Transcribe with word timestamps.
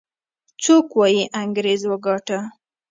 څوک 0.63 0.85
وايي 0.99 1.23
انګريز 1.41 1.81
وګاټه. 1.87 2.39